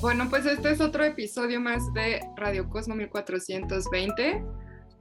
[0.00, 4.44] Bueno, pues este es otro episodio más de Radio Cosmo 1420.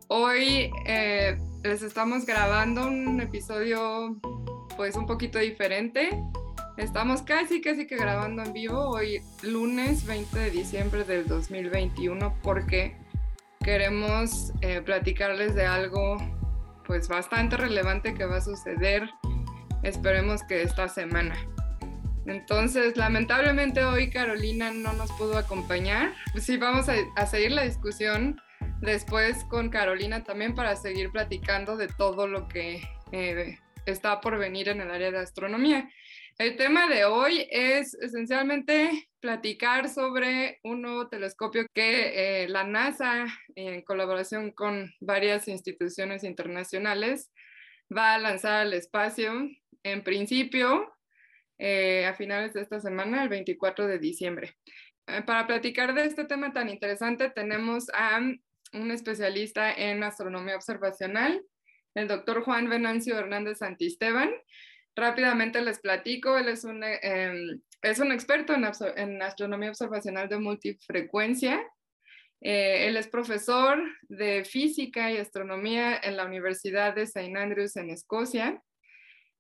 [0.08, 4.16] Hoy eh, les estamos grabando un episodio
[4.78, 6.10] pues un poquito diferente.
[6.78, 12.98] Estamos casi, casi que grabando en vivo hoy lunes 20 de diciembre del 2021 porque
[13.64, 16.18] queremos eh, platicarles de algo
[16.86, 19.10] pues bastante relevante que va a suceder,
[19.84, 21.36] esperemos que esta semana.
[22.26, 26.14] Entonces, lamentablemente hoy Carolina no nos pudo acompañar.
[26.40, 28.42] Sí, vamos a, seguir la discusión
[28.82, 34.70] después con Carolina también para seguir platicando de todo lo que eh, está por venir
[34.70, 35.90] en el área de astronomía.
[36.38, 43.26] El tema de hoy es esencialmente platicar sobre un nuevo telescopio que eh, la NASA,
[43.56, 47.32] en colaboración con varias instituciones internacionales,
[47.96, 49.48] va a lanzar al espacio.
[49.84, 50.95] En principio,
[51.58, 54.58] eh, a finales de esta semana, el 24 de diciembre.
[55.08, 58.20] Eh, para platicar de este tema tan interesante, tenemos a
[58.74, 61.42] un especialista en astronomía observacional,
[61.94, 64.32] el doctor Juan Venancio Hernández Santisteban.
[64.98, 70.40] Rápidamente les platico, él es un, eh, em, es un experto en, astronomía observacional de
[70.40, 71.62] multifrecuencia.
[72.42, 77.36] él es profesor de física y astronomía en la Universidad de St.
[77.36, 78.62] Andrews en Escocia.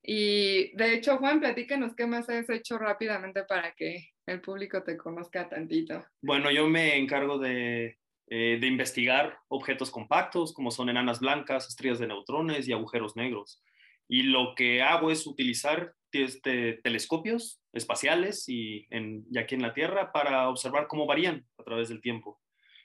[0.07, 4.97] Y de hecho, Juan, platícanos qué más has hecho rápidamente para que el público te
[4.97, 6.05] conozca tantito.
[6.21, 7.97] Bueno, yo me encargo de,
[8.27, 13.63] eh, de investigar objetos compactos como son enanas blancas, estrellas de neutrones y agujeros negros.
[14.07, 19.73] Y lo que hago es utilizar este, telescopios espaciales y, en, y aquí en la
[19.73, 22.39] Tierra para observar cómo varían a través del tiempo.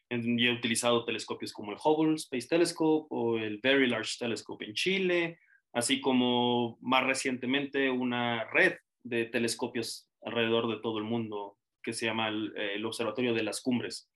[0.08, 4.74] Y he utilizado telescopios como el Hubble Space Telescope o el Very Large Telescope en
[4.74, 5.38] Chile,
[5.72, 12.06] así como más recientemente una red de telescopios alrededor de todo el mundo que se
[12.06, 14.10] llama el, Observatorio de las Cumbres.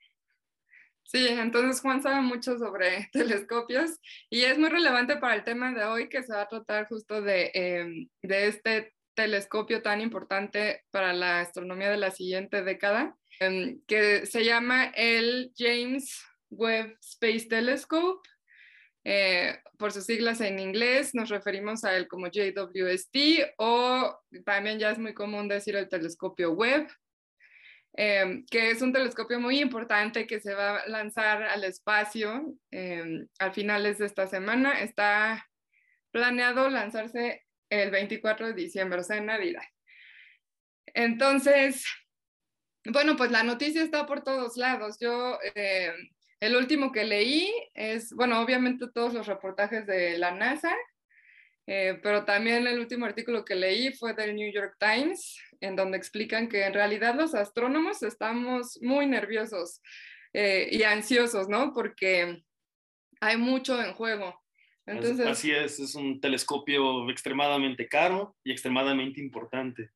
[1.04, 3.98] Sí, entonces Juan sabe mucho sobre telescopios
[4.30, 7.20] y es muy relevante para el tema de hoy que se va a tratar justo
[7.22, 13.80] de, em, de este telescopio tan importante para la astronomía de la siguiente década, em,
[13.86, 18.28] que se llama el James Webb Space Telescope
[19.04, 23.16] eh, por sus siglas en inglés nos referimos a él como JWST
[23.58, 26.88] o también ya es muy común decir el telescopio Webb,
[27.92, 33.26] em, que es un telescopio muy importante que se va a lanzar al espacio eh,
[33.38, 34.80] al finales de esta semana.
[34.80, 35.46] Está
[36.10, 39.64] planeado lanzarse el 24 de diciembre, o sea, en Navidad.
[40.94, 41.84] Entonces,
[42.84, 44.96] bueno, pues la noticia está por todos lados.
[45.00, 45.92] Yo eh,
[46.40, 50.74] el último que leí es, bueno, obviamente todos los reportajes de la NASA,
[51.66, 55.96] eh, pero también el último artículo que leí fue del New York Times, en donde
[55.96, 59.80] explican que en realidad los astrónomos estamos muy nerviosos
[60.32, 61.72] eh, y ansiosos, ¿no?
[61.72, 62.42] Porque
[63.20, 64.42] hay mucho en juego.
[64.86, 69.90] Entonces, Así es, es un telescopio extremadamente caro y extremadamente importante.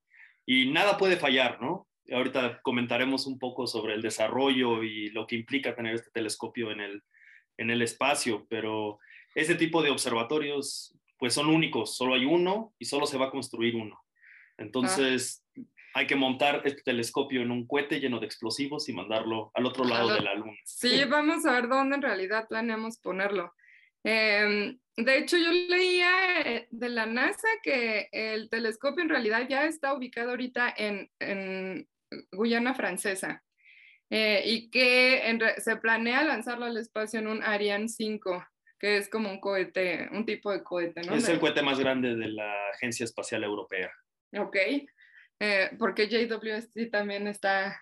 [0.47, 1.88] Y nada puede fallar, ¿no?
[2.11, 6.81] Ahorita comentaremos un poco sobre el desarrollo y lo que implica tener este telescopio en
[6.81, 7.03] el,
[7.57, 8.99] en el espacio, pero
[9.35, 13.31] ese tipo de observatorios pues son únicos, solo hay uno y solo se va a
[13.31, 14.01] construir uno.
[14.57, 15.45] Entonces
[15.95, 19.85] hay que montar este telescopio en un cohete lleno de explosivos y mandarlo al otro
[19.85, 20.59] lado de la Luna.
[20.65, 23.53] Sí, vamos a ver dónde en realidad planeamos ponerlo.
[24.05, 29.65] Em, de hecho, yo leía eh, de la NASA que el telescopio en realidad ya
[29.65, 31.89] está ubicado ahorita en, en
[32.33, 33.43] Guyana Francesa,
[34.11, 38.47] eh, y que se planea lanzarlo al espacio en un Ariane 5,
[38.79, 41.15] que es como un cohete, un tipo de cohete, ¿no?
[41.15, 43.93] Es el cohete más grande de la Agencia Espacial Europea.
[44.39, 44.57] Ok,
[45.41, 47.81] eh, porque JWST también está,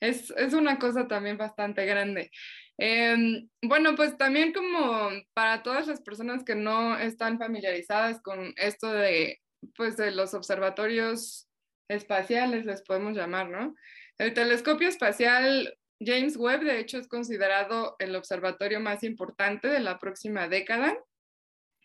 [0.00, 2.30] es, es, una cosa también bastante grande.
[2.78, 8.92] Em, bueno, pues también como para todas las personas que no están familiarizadas con esto
[8.92, 9.40] de,
[9.74, 11.47] pues de los observatorios
[11.88, 13.74] espaciales, les podemos llamar, ¿no?
[14.18, 19.98] El telescopio espacial James Webb, de hecho, es considerado el observatorio más importante de la
[19.98, 20.96] próxima década.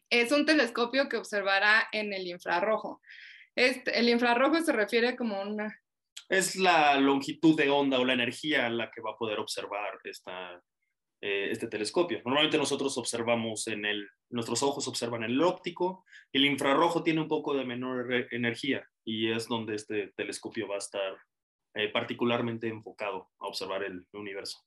[0.10, 3.01] Es un telescopio que observará en el infrarrojo.
[3.56, 5.80] Este, el infrarrojo se refiere como una...
[6.30, 10.00] Es la longitud de onda o la energía a la que va a poder observar
[10.04, 10.62] esta,
[11.22, 12.22] eh, este telescopio.
[12.24, 17.56] Normalmente nosotros observamos en el, nuestros ojos observan el óptico, el infrarrojo tiene un poco
[17.56, 21.17] de menor energía y es donde este telescopio va a estar
[21.75, 24.59] eh, particularmente enfocado a observar el universo.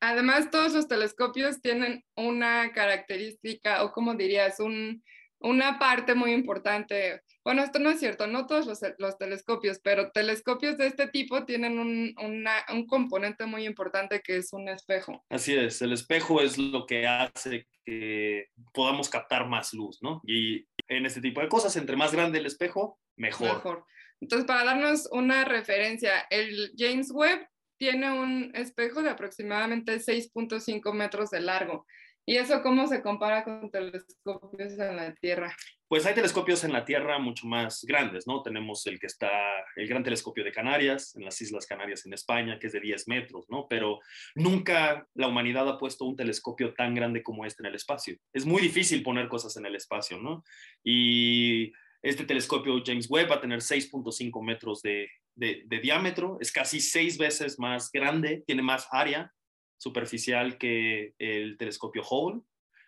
[0.00, 5.02] Además, todos los telescopios tienen una característica, o como dirías, un,
[5.40, 8.66] una parte muy importante, bueno, esto no es cierto, no todos
[8.98, 14.52] los, telescopios, pero telescopios de este tipo tienen un, un, componente muy importante que es
[14.52, 15.24] un espejo.
[15.30, 20.20] Así es, el espejo es lo que hace que podamos captar más luz, ¿no?
[20.24, 23.54] Y en este tipo de cosas, entre más grande el espejo, mejor.
[23.54, 23.84] Mejor.
[24.20, 27.46] Entonces, para darnos una referencia, el James Webb
[27.78, 31.86] tiene un espejo de aproximadamente 6.5 metros de largo.
[32.28, 35.56] ¿Y eso cómo se compara con telescopios en la Tierra?
[35.88, 38.42] Pues hay telescopios en la Tierra mucho más grandes, ¿no?
[38.42, 39.30] Tenemos el que está,
[39.76, 43.08] el Gran Telescopio de Canarias, en las Islas Canarias en España, que es de 10
[43.08, 43.66] metros, ¿no?
[43.66, 44.00] Pero
[44.34, 48.18] nunca la humanidad ha puesto un telescopio tan grande como este en el espacio.
[48.34, 50.44] Es muy difícil poner cosas en el espacio, ¿no?
[50.84, 51.72] Y
[52.02, 56.78] este telescopio James Webb va a tener 6.5 metros de, de, de diámetro, es casi
[56.78, 59.32] seis veces más grande, tiene más área
[59.78, 62.42] superficial que el telescopio Hubble.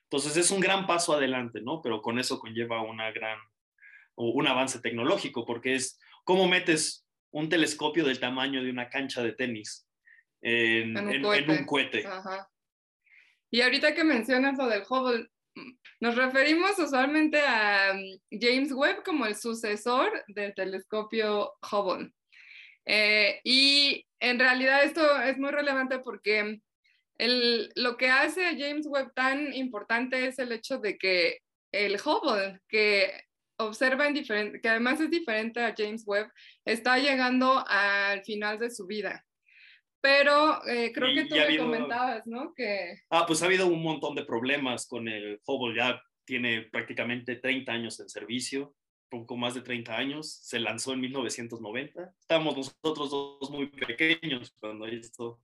[0.05, 1.81] Entonces es un gran paso adelante, ¿no?
[1.81, 3.39] Pero con eso conlleva una gran,
[4.17, 9.33] un avance tecnológico, porque es cómo metes un telescopio del tamaño de una cancha de
[9.33, 9.87] tenis
[10.43, 12.05] en, un, cohete.
[13.51, 15.29] Y ahorita que mencionas lo del Hubble,
[16.01, 22.13] nos referimos usualmente a mm, James Webb como el sucesor del telescopio Hubble.
[22.87, 26.61] Eh, y en realidad esto es muy relevante porque
[27.77, 31.39] lo que hace a James Webb tan importante es el hecho de que
[31.73, 33.13] el Hubble, que
[33.59, 36.31] observa en diferente, que además es diferente a James Webb,
[36.65, 39.25] está llegando al final de su vida.
[40.01, 42.55] Pero eh, creo que tú me comentabas, ¿no?
[42.55, 43.01] Que...
[43.11, 47.71] Ah, pues ha habido un montón de problemas con el Hubble, ya tiene prácticamente 30
[47.71, 48.75] años en servicio,
[49.11, 52.15] poco más de 30 años, se lanzó en 1990.
[52.19, 55.41] Estábamos nosotros dos muy pequeños cuando esto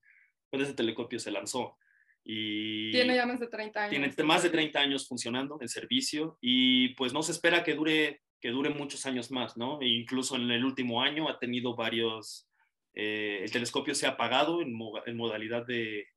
[0.50, 1.76] ese telescopio se lanzó.
[2.24, 3.90] Y tiene ya más de 30 años.
[3.90, 8.22] Tiene más de 30 años funcionando en servicio y pues no se espera que dure,
[8.40, 9.80] que dure muchos años más, ¿no?
[9.80, 12.48] E incluso en el último año ha tenido varios,
[12.94, 14.76] eh, el telescopio se ha apagado en,
[15.06, 16.08] en modalidad de,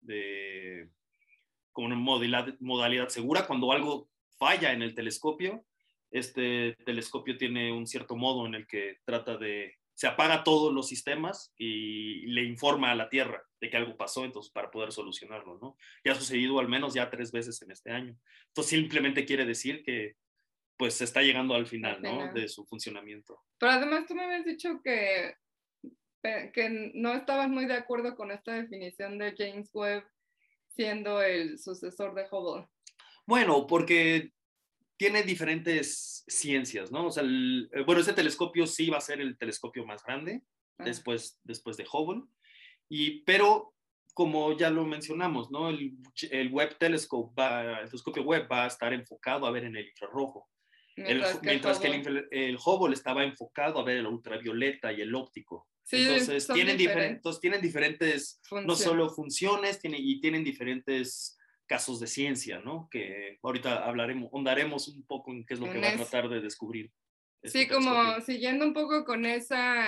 [0.00, 0.88] de,
[1.72, 3.46] como una modalidad, modalidad segura.
[3.46, 5.66] Cuando algo falla en el telescopio,
[6.10, 10.88] este telescopio tiene un cierto modo en el que trata de se apaga todos los
[10.88, 15.58] sistemas y le informa a la Tierra de que algo pasó, entonces para poder solucionarlo,
[15.60, 15.76] ¿no?
[16.02, 18.16] Ya ha sucedido al menos ya tres veces en este año.
[18.46, 20.16] Entonces simplemente quiere decir que
[20.78, 22.32] pues se está llegando al final, ¿no?
[22.32, 23.42] De su funcionamiento.
[23.58, 25.34] Pero además tú me habías dicho que,
[26.22, 30.04] que no estabas muy de acuerdo con esta definición de James Webb
[30.68, 32.66] siendo el sucesor de Hubble.
[33.26, 34.32] Bueno, porque
[35.00, 37.06] tiene diferentes ciencias, ¿no?
[37.06, 40.42] O sea, eh, bueno, ese telescopio sí va a ser el telescopio más grande
[40.76, 40.84] ah.
[40.84, 42.24] después, después de Hubble,
[42.86, 43.72] y, pero
[44.12, 45.70] como ya lo mencionamos, ¿no?
[45.70, 45.96] El,
[46.30, 49.88] el Webb Telescope, va, el telescopio Webb va a estar enfocado a ver en el
[49.88, 50.50] infrarrojo,
[50.96, 51.88] mientras, que,
[52.30, 55.66] el, Hubble, estaba enfocado a ver el ultravioleta y el óptico.
[55.82, 57.40] Sí, entonces, tienen diferentes.
[57.40, 61.39] tienen diferentes, no solo funciones, tienen, y tienen diferentes
[61.70, 62.88] casos de ciencia, ¿no?
[62.90, 66.40] Que ahorita hablaremos, hondaremos un poco en qué es lo que va a tratar de
[66.40, 66.90] descubrir.
[67.42, 69.86] Este sí, como siguiendo un poco con esa,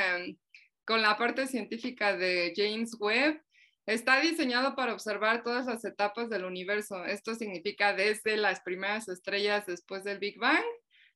[0.86, 3.42] con la parte científica de James Webb,
[3.84, 7.04] está diseñado para observar todas las etapas del universo.
[7.04, 10.64] Esto significa desde las primeras estrellas después del Big Bang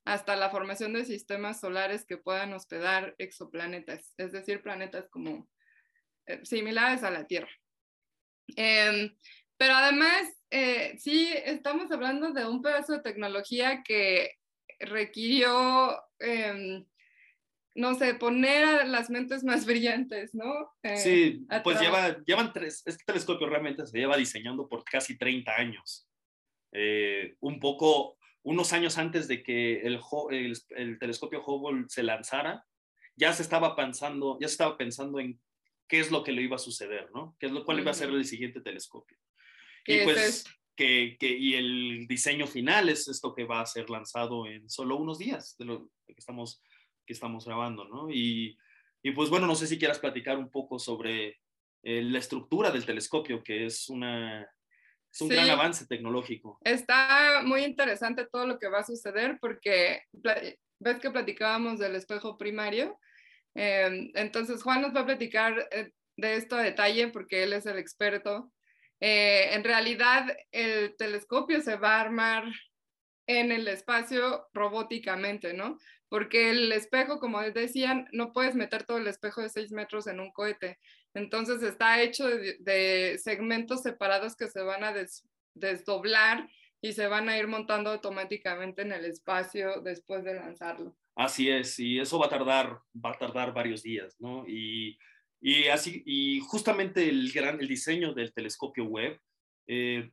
[0.04, 5.48] hasta la formación de sistemas solares que puedan hospedar exoplanetas, es decir, planetas como
[6.26, 7.50] eh, similares a la Tierra.
[8.56, 9.16] Em,
[9.56, 14.30] pero además, eh, sí, estamos hablando de un pedazo de tecnología que
[14.80, 16.86] requirió, em,
[17.75, 20.70] no sé, poner a las mentes más brillantes, ¿no?
[20.82, 25.54] Eh, sí, pues lleva, llevan tres, este telescopio realmente se lleva diseñando por casi 30
[25.54, 26.08] años.
[26.72, 30.00] Eh, un poco, unos años antes de que el,
[30.70, 32.64] el, telescopio Hubble se lanzara,
[33.14, 35.38] ya se estaba pensando, ya se estaba pensando en
[35.86, 37.36] qué es lo que le iba a suceder, ¿no?
[37.38, 39.18] ¿Qué es lo cual iba a ser el siguiente telescopio?
[39.87, 40.45] Y pues
[40.76, 44.97] que, que, y el diseño final es esto que va a ser lanzado en solo
[44.97, 46.62] unos días de lo que estamos,
[47.07, 48.11] que estamos grabando, ¿no?
[48.11, 48.57] Y,
[49.02, 51.40] y pues bueno, no sé si quieras platicar un poco sobre
[51.83, 54.43] eh, la estructura del telescopio, que es una,
[55.12, 56.59] es un gran avance tecnológico.
[56.62, 62.37] Está muy interesante todo lo que va a suceder porque ves que platicábamos del espejo
[62.37, 62.99] primario.
[63.55, 67.64] Eh, entonces Juan nos va a platicar eh, de esto a detalle porque él es
[67.66, 68.52] el experto
[69.00, 72.44] eh, en realidad, el telescopio se va a armar
[73.26, 75.78] en el espacio robóticamente, ¿no?
[76.08, 80.20] Porque el espejo, como decían, no puedes meter todo el espejo de 6 metros en
[80.20, 80.78] un cohete.
[81.14, 84.94] Entonces está hecho de, segmentos separados que se van a
[85.54, 86.48] desdoblar
[86.80, 90.94] y se van a ir montando automáticamente en el espacio después de lanzarlo.
[91.16, 94.44] Así es, y eso va a tardar, va a tardar varios días, ¿no?
[94.46, 94.98] Y,
[95.40, 99.21] y así, y justamente el gran, el diseño del telescopio web,
[99.66, 100.11] eh,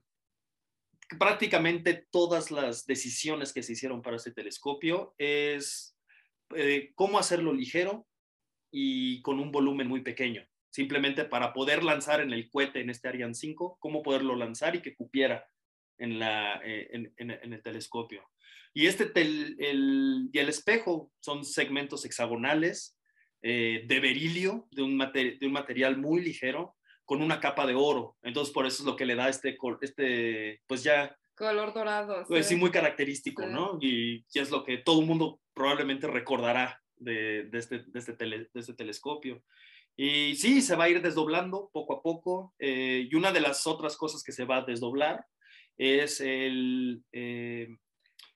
[1.18, 5.96] prácticamente todas las decisiones que se hicieron para este telescopio es
[6.56, 8.08] eh, cómo hacerlo ligero
[8.72, 13.08] y con un volumen muy pequeño, simplemente para poder lanzar en el cohete en este
[13.08, 15.46] Ariane 5, cómo poderlo lanzar y que cupiera
[15.98, 18.28] en, la, eh, en, el telescopio.
[18.74, 22.98] Y, este el, y el espejo son segmentos hexagonales
[23.46, 28.16] eh, de berilio, de un, de un material muy ligero, con una capa de oro.
[28.24, 31.16] Entonces, por eso es lo que le da este, este pues ya...
[31.36, 32.24] Color dorado.
[32.28, 33.78] Pues sí, muy característico, ¿no?
[33.82, 38.14] Y, y, es lo que todo el mundo probablemente recordará de, de, este, de, este,
[38.14, 39.44] de este telescopio.
[39.98, 42.54] Y sí, se va a ir desdoblando poco a poco.
[42.60, 45.26] Eh, y una de las otras cosas que se va a desdoblar
[45.78, 47.04] es el...
[47.12, 47.68] Eh,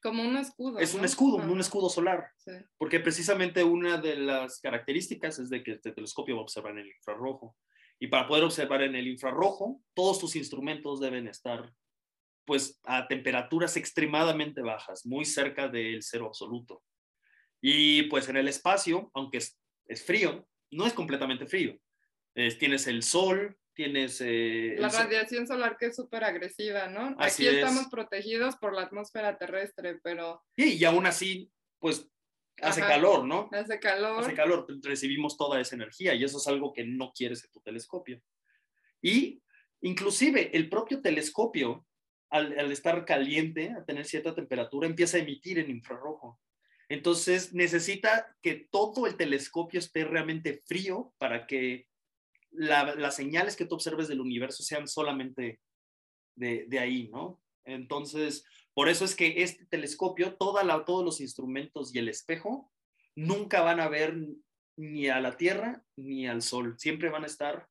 [0.02, 0.80] como un escudo.
[0.80, 2.32] Es un escudo, un escudo solar.
[2.78, 6.80] Porque precisamente una de las características es de que este telescopio va a observar en
[6.80, 7.56] el infrarrojo.
[8.00, 11.74] Y para poder observar en el infrarrojo, todos tus instrumentos deben estar
[12.46, 16.82] pues a temperaturas extremadamente bajas, muy cerca del cero absoluto.
[17.62, 21.78] Y pues en el espacio, aunque es, es frío, no es completamente frío.
[22.34, 24.20] tienes el sol, tienes...
[24.22, 27.16] Eh, la radiación solar que es súper agresiva, ¿no?
[27.20, 30.44] Aquí estamos protegidos por la atmósfera terrestre, pero...
[30.58, 32.10] Sí, y aún así, pues
[32.60, 33.50] hace calor, ¿no?
[33.52, 34.24] Hace calor.
[34.24, 37.62] Hace calor, recibimos toda esa energía y eso es algo que no quieres en tu
[37.62, 38.20] telescopio.
[39.00, 39.44] Y
[39.82, 41.86] inclusive el propio telescopio,
[42.32, 46.42] al, al estar caliente, a tener cierta temperatura, empieza a emitir en infrarrojo.
[46.90, 51.86] Entonces necesita que todo el telescopio esté realmente frío para que
[52.52, 55.60] las señales que tú observes del universo sean solamente
[56.36, 57.42] de, ahí, ¿no?
[57.66, 62.72] Entonces, por eso es que este telescopio, toda la, todos los instrumentos y el espejo
[63.16, 64.16] nunca van a ver
[64.78, 66.76] ni a la Tierra ni al Sol.
[66.78, 67.68] Siempre van a estar,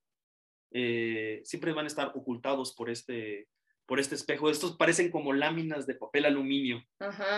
[0.72, 3.48] eh, siempre van a estar ocultados por este,
[3.86, 4.50] por este espejo.
[4.50, 6.84] Estos parecen como láminas de papel aluminio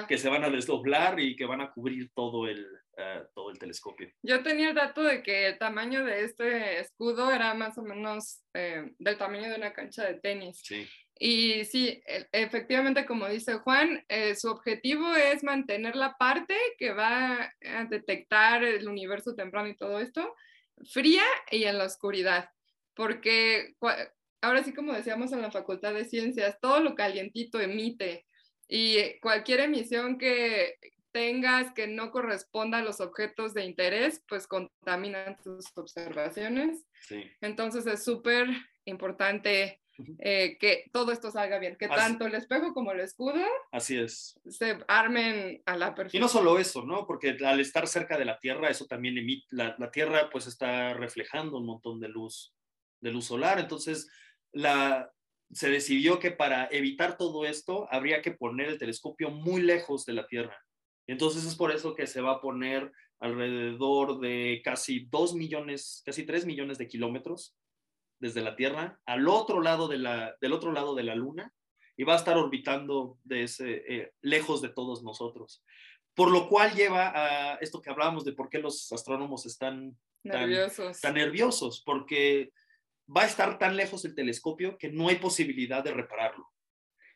[0.08, 2.66] que se van a desdoblar y que van a cubrir todo el,
[3.00, 4.10] eh, todo el telescopio.
[4.22, 8.42] Yo tenía el dato de que el tamaño de este escudo era más o menos
[8.54, 10.60] eh, del tamaño de una cancha de tenis.
[10.64, 10.84] Sí.
[11.16, 16.92] Y sí, e, efectivamente, como dice Juan, eh, su objetivo es mantener la parte que
[16.92, 20.34] va a detectar el universo temprano y todo esto
[20.92, 22.50] fría y en la oscuridad,
[22.94, 23.76] porque
[24.40, 28.26] ahora sí, como decíamos en la Facultad de Ciencias, todo lo calientito emite
[28.66, 30.74] y cualquier emisión que
[31.12, 36.84] tengas que no corresponda a los objetos de interés, pues contaminan tus observaciones.
[37.40, 38.48] Entonces es súper
[38.84, 39.80] importante
[40.20, 44.38] eh, que todo esto salga bien, que tanto el espejo como el escudo Así es.
[44.48, 46.20] se armen a la perfección.
[46.20, 47.04] Y no solo eso, ¿no?
[47.06, 50.94] Porque al estar cerca de la Tierra, eso también emite, la, la Tierra pues está
[50.94, 52.54] reflejando un montón de luz,
[53.00, 54.08] de luz solar, entonces
[54.52, 55.10] la,
[55.50, 60.12] se decidió que para evitar todo esto habría que poner el telescopio muy lejos de
[60.12, 60.56] la Tierra.
[61.08, 66.24] Entonces es por eso que se va a poner alrededor de casi 2 millones, casi
[66.24, 67.56] 3 millones de kilómetros
[68.20, 71.52] desde la Tierra al otro lado de la, del otro lado de la Luna
[71.96, 75.64] y va a estar orbitando de ese, eh, lejos de todos nosotros.
[76.14, 81.00] Por lo cual lleva a esto que hablábamos de por qué los astrónomos están nerviosos.
[81.00, 82.52] tan nerviosos, porque
[83.14, 86.48] va a estar tan lejos el telescopio que no hay posibilidad de repararlo.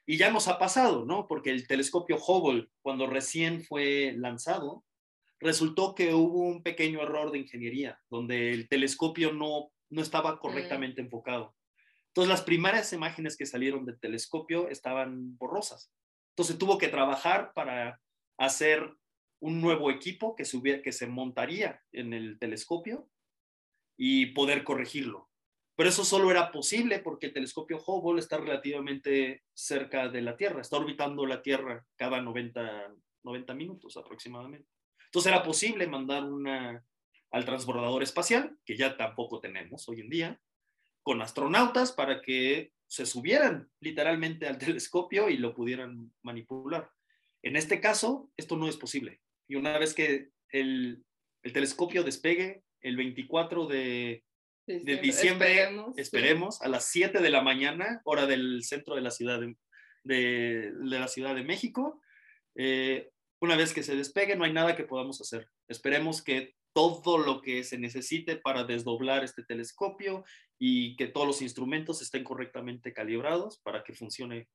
[0.06, 1.28] Y ya nos ha pasado, ¿no?
[1.28, 4.84] Porque el telescopio Hubble, cuando recién fue lanzado,
[5.38, 11.00] resultó que hubo un pequeño error de ingeniería, donde el telescopio no, no estaba correctamente
[11.00, 11.54] enfocado.
[12.08, 15.90] Entonces, las primeras imágenes que salieron del telescopio estaban borrosas.
[16.32, 18.00] Entonces, tuvo que trabajar para
[18.38, 18.94] hacer
[19.40, 23.08] un nuevo equipo que se, que se montaría en el telescopio
[23.96, 25.31] y poder corregirlo.
[25.74, 30.60] Pero eso solo era posible porque el telescopio Hubble está relativamente cerca de la Tierra,
[30.60, 34.68] está orbitando la Tierra cada 90, 90 minutos aproximadamente.
[35.06, 36.84] Entonces era posible mandar una,
[37.30, 40.40] al transbordador espacial, que ya tampoco tenemos hoy en día,
[41.02, 46.90] con astronautas para que se subieran literalmente al telescopio y lo pudieran manipular.
[47.42, 49.20] En este caso, esto no es posible.
[49.48, 51.02] Y una vez que el,
[51.42, 54.24] el telescopio despegue el 24 de
[54.66, 59.40] de diciembre, esperemos, a las 7 de la mañana, hora del centro de la Ciudad
[59.40, 59.56] de,
[60.04, 62.00] de, la Ciudad de México.
[62.54, 65.48] Eh, una vez que se despegue, no hay nada que podamos hacer.
[65.68, 70.24] Esperemos que todo lo que se necesite para desdoblar este telescopio
[70.58, 74.48] y que todos los instrumentos estén correctamente calibrados para que funcione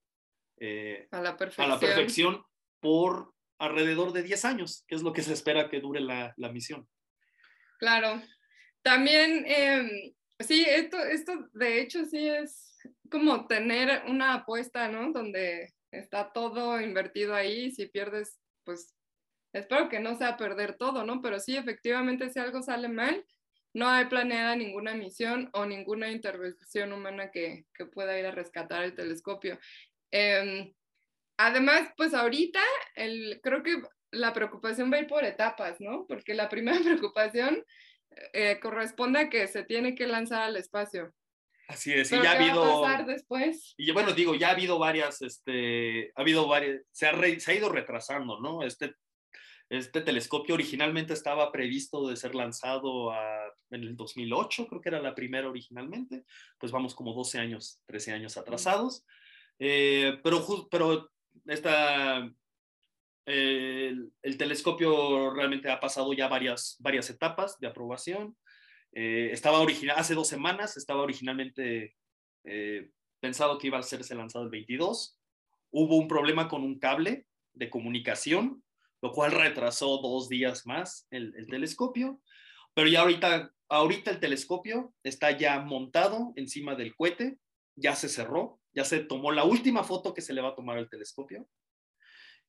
[0.60, 2.44] eh, a, la a, la perfección
[2.80, 6.52] por alrededor de 10 años, que es lo que se espera que dure la, la
[6.52, 6.88] misión.
[7.80, 8.22] Claro.
[8.88, 12.74] También, eh, sí, esto, esto de hecho sí es
[13.12, 15.12] como tener una apuesta, ¿no?
[15.12, 18.96] Donde está todo invertido ahí, si pierdes, pues
[19.52, 21.22] espero que no sea perder todo, ¿no?
[21.22, 23.26] Pero sí, efectivamente, si algo sale mal,
[23.74, 28.84] no hay planeada ninguna misión o ninguna intervención humana que, que pueda ir a rescatar
[28.84, 29.60] el telescopio.
[30.12, 30.74] Eh,
[31.36, 32.62] además, pues ahorita
[32.96, 36.06] el, creo que la preocupación va a ir por etapas, ¿no?
[36.08, 37.66] Porque la primera preocupación
[38.34, 41.14] eh, corresponde a que se tiene que lanzar al espacio.
[41.68, 42.62] Así es, y ya ha ¿qué habido...
[42.62, 43.74] va a pasar después?
[43.78, 47.52] Y bueno, digo, ya ha habido varias, este, ha habido varias, se ha, re- se
[47.52, 48.64] ha ido retrasando, ¿no?
[48.64, 48.94] Este,
[49.70, 55.02] este telescopio originalmente estaba previsto de ser lanzado a- en el 2008, creo que era
[55.02, 56.24] la primera originalmente,
[56.58, 59.06] pues vamos como 12 años, 13 años atrasados,
[59.60, 61.10] Eh, pero, pero
[61.48, 62.32] esta,
[63.28, 68.38] el, el telescopio realmente ha pasado ya varias, varias etapas de aprobación.
[68.94, 71.96] Eh, estaba original, hace dos semanas estaba originalmente
[72.46, 75.20] eh, pensado que iba a hacerse lanzado el 22.
[75.72, 78.64] Hubo un problema con un cable de comunicación,
[79.02, 82.22] lo cual retrasó dos días más el, el telescopio.
[82.74, 87.40] Pero ya ahorita, ahorita el telescopio está ya montado encima del cohete,
[87.76, 90.78] ya se cerró, ya se tomó la última foto que se le va a tomar
[90.78, 91.46] al telescopio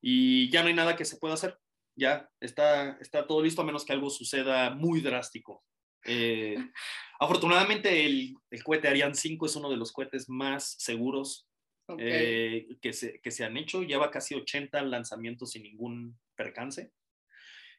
[0.01, 1.59] y ya no hay nada que se pueda hacer.
[1.97, 5.65] Ya está, está todo listo a menos que algo suceda muy drástico.
[6.05, 6.57] Eh,
[7.21, 11.49] afortunadamente el, el cohete Ariane 5 es uno de los cohetes más seguros
[11.99, 13.83] eh, que, se, que se han hecho.
[13.83, 16.93] Lleva casi 80 lanzamientos sin ningún percance.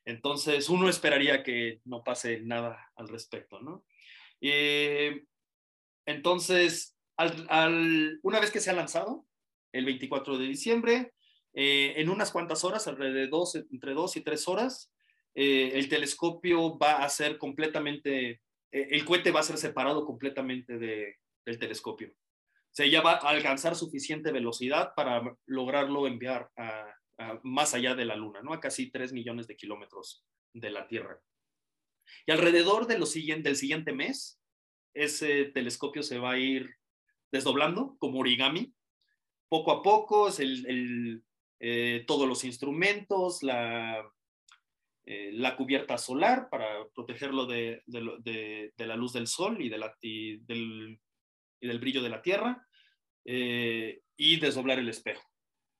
[0.06, 3.86] Entonces, uno esperaría que no pase nada al respecto, ¿no?
[4.42, 5.24] Eh,
[6.06, 9.28] entonces, al- al- una vez que se ha lanzado,
[9.72, 11.14] el 24 de diciembre,
[11.62, 14.94] eh, en unas cuantas horas, alrededor entre dos y tres horas,
[15.36, 18.30] eh, el telescopio va a ser completamente,
[18.72, 22.10] eh, el cohete va a ser separado completamente de- del telescopio.
[22.12, 27.94] O sea, ya va a alcanzar suficiente velocidad para lograrlo enviar a, a más allá
[27.94, 28.54] de la Luna, ¿no?
[28.54, 31.20] A casi 3 millones de kilómetros de la Tierra.
[32.26, 34.40] Y alrededor de lo siguiente, del siguiente mes,
[34.94, 36.74] ese telescopio se va a ir
[37.34, 38.74] desdoblando como origami.
[39.50, 41.24] Poco a poco, el, el,
[41.60, 44.04] eh, todos los instrumentos, la,
[45.06, 49.70] eh, la cubierta solar para protegerlo de, de, de- de la luz del sol y,
[49.70, 51.00] de la, y del,
[51.60, 52.66] y del brillo de la Tierra,
[53.26, 55.24] eh, y desdoblar el espejo.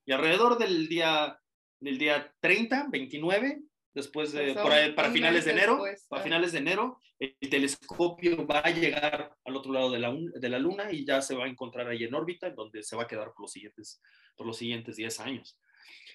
[0.06, 1.40] Y alrededor del día,
[1.80, 3.62] del día 30, 29,
[3.94, 6.24] después de, por ahí, para finales de enero, después, para ah.
[6.24, 10.58] finales de enero, el telescopio va a llegar al otro lado de la, de la
[10.58, 13.34] Luna y ya se va a encontrar ahí en órbita, donde se va a quedar
[13.34, 14.02] por los siguientes,
[14.36, 15.60] por los siguientes 10 años.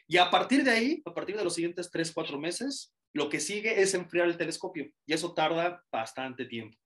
[0.07, 3.41] Y a partir de ahí, a partir de los siguientes 3, 4 meses, lo que
[3.41, 6.77] sigue es enfriar el telescopio y eso tarda bastante tiempo.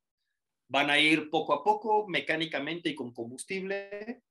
[0.68, 4.22] Van a ir poco a poco, mecánicamente y con combustible,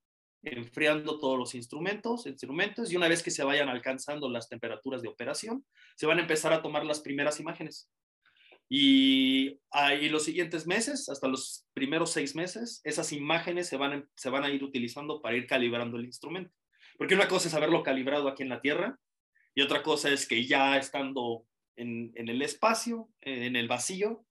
[0.43, 5.09] enfriando todos los instrumentos, instrumentos y una vez que se vayan alcanzando las temperaturas de
[5.09, 5.65] operación,
[5.95, 7.89] se van a empezar a tomar las primeras imágenes.
[8.69, 14.29] Y ahí los siguientes meses, hasta los primeros seis meses, esas imágenes se van, se
[14.29, 16.53] van a ir utilizando para ir calibrando el instrumento.
[16.97, 18.99] Porque una cosa es haberlo calibrado aquí en la Tierra
[19.55, 24.25] y otra cosa es que ya estando en, el espacio, eh, en el vacío,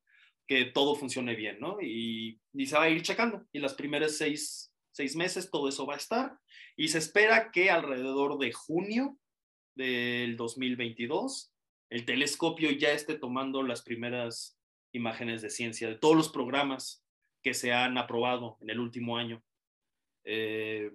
[0.46, 1.78] que todo funcione bien, ¿no?
[1.80, 3.44] Y, y se va a ir checando.
[3.52, 6.38] Y las primeras seis, seis meses todo eso va a estar.
[6.76, 9.18] Y se espera que alrededor de junio
[9.74, 11.52] del 2022
[11.90, 14.58] el telescopio ya esté tomando las primeras
[14.92, 17.04] imágenes de ciencia de todos los programas
[17.42, 19.42] que se han aprobado en el último año.
[20.24, 20.90] Eh,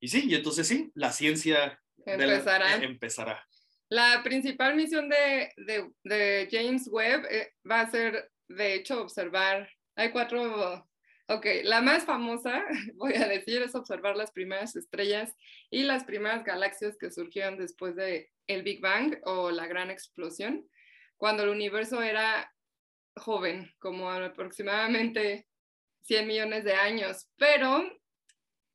[0.00, 2.76] y sí, y entonces sí, la ciencia de la- Empezará.
[2.76, 3.46] eh, empezará.
[3.88, 9.68] La principal misión de, de- de James Webb eh, va a ser, de hecho, observar.
[9.94, 10.88] Hay cuatro.
[11.28, 15.34] Ok, la más famosa, voy a decir, es observar las primeras estrellas
[15.70, 20.68] y las primeras galaxias que surgieron después de el Big Bang o la gran explosión,
[21.16, 22.52] cuando el universo era
[23.16, 25.46] joven, como aproximadamente
[26.02, 27.82] 100 millones de años, pero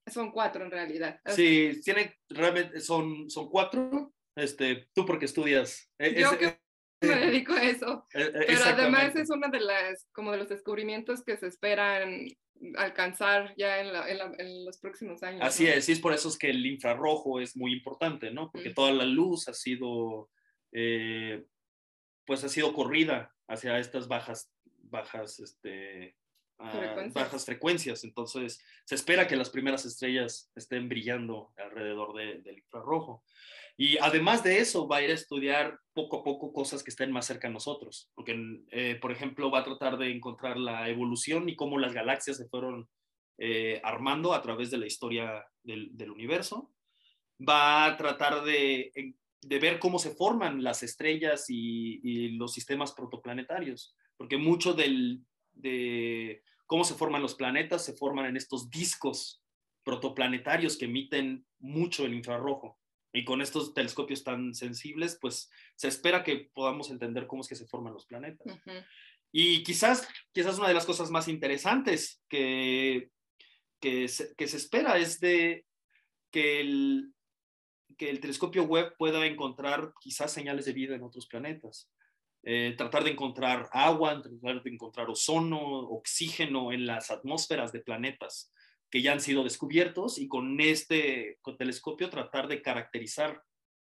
[0.07, 1.19] son cuatro en realidad.
[1.27, 4.13] Sí, tiene, realmente son, son cuatro.
[4.35, 5.91] Este, tú porque estudias.
[5.99, 6.57] eh, Yo que
[7.01, 8.05] me dedico a eso.
[8.13, 12.27] eh, Pero además es una de las, como de los descubrimientos que se esperan
[12.77, 15.41] alcanzar ya en, la- en la- en los próximos años.
[15.43, 15.71] Así ¿no?
[15.71, 18.51] es, y es por eso es que el infrarrojo es muy importante, ¿no?
[18.51, 18.73] Porque Mm.
[18.73, 20.29] toda la luz ha sido,
[20.71, 21.43] eh,
[22.25, 24.51] pues ha sido corrida hacia estas bajas,
[24.83, 26.15] bajas, este,
[27.13, 28.03] bajas frecuencias.
[28.03, 33.23] Entonces, se espera que las primeras estrellas estén brillando alrededor del infrarrojo.
[33.77, 37.11] Y además de eso, va a ir a estudiar poco a poco cosas que estén
[37.11, 38.11] más cerca de nosotros.
[38.13, 38.35] Porque,
[38.71, 42.47] eh, por ejemplo, va a tratar de encontrar la evolución y cómo las galaxias se
[42.47, 42.89] fueron
[43.37, 46.71] eh, armando a través de la historia del, del universo.
[47.39, 48.91] Va a tratar de
[49.41, 55.21] de ver cómo se forman las estrellas y, los sistemas protoplanetarios, porque mucho del,
[55.53, 59.43] de cómo se forman los planetas se forman en estos discos
[59.83, 62.79] protoplanetarios que emiten mucho el infrarrojo.
[63.13, 67.55] Y con estos telescopios tan sensibles, pues se espera que podamos entender cómo es que
[67.55, 68.57] se forman los planetas.
[69.33, 73.11] Y quizás, quizás una de las cosas más interesantes que,
[73.81, 75.65] que, que se espera es de
[76.31, 77.13] que el,
[77.97, 81.91] que el telescopio web pueda encontrar quizás señales de vida en otros planetas.
[82.43, 88.51] Eh, tratar de encontrar agua, tratar de encontrar ozono, oxígeno en las atmósferas de planetas
[88.89, 93.41] que ya han sido descubiertos y con este telescopio tratar de caracterizar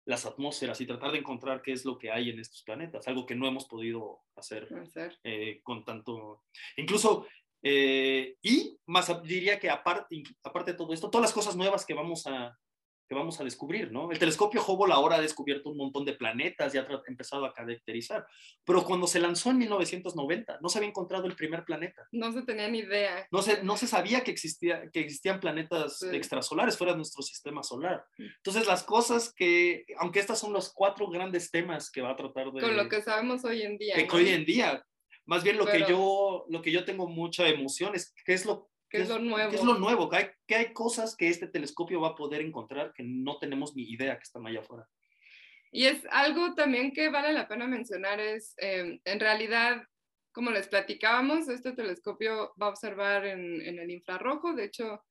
[0.05, 3.25] las atmósferas y tratar de encontrar qué es lo que hay en estos planetas, algo
[3.25, 4.69] que no hemos podido hacer,
[5.25, 6.43] eh, con tanto...
[6.77, 7.27] Incluso,
[7.63, 11.95] eh, y más diría que aparte, aparte de todo esto, todas las cosas nuevas que
[11.95, 12.59] vamos a,
[13.11, 14.13] que vamos a descubrir, ¿no?
[14.13, 18.25] El telescopio Hubble ahora ha descubierto un montón de planetas y ha empezado a caracterizar,
[18.65, 22.07] pero cuando se lanzó en 1990 no se había encontrado el primer planeta.
[22.13, 23.27] No se tenía ni idea.
[23.33, 27.65] No se, no se sabía que, existía, que existían planetas extrasolares fuera de nuestro sistema
[27.65, 28.05] solar.
[28.17, 32.53] Entonces las cosas que, aunque estos son los cuatro grandes temas que va a tratar
[32.53, 32.61] de...
[32.61, 33.97] Con lo que sabemos hoy en día.
[33.97, 34.87] Que hoy en día,
[35.27, 38.71] más bien lo, que yo, lo que yo tengo mucha emoción es qué es lo
[38.91, 39.51] ¿Qué es lo nuevo?
[39.51, 40.11] ¿Qué es lo nuevo?
[40.11, 43.77] ¿Qué hay, qué hay cosas que este telescopio va a poder encontrar que no tenemos
[43.77, 44.89] ni idea que están allá afuera?
[45.71, 49.85] Y es algo también que vale la pena mencionar, es em, en realidad,
[50.33, 55.05] como les platicábamos, este telescopio va a observar en, en el infrarrojo, de hecho,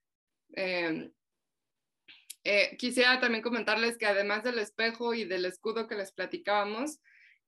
[0.56, 1.10] eh,
[2.44, 7.00] eh, quisiera también comentarles que además del espejo y del escudo que les platicábamos,